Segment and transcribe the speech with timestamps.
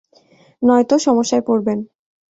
[0.61, 1.79] নয়তো সমস্যা পড়বেন।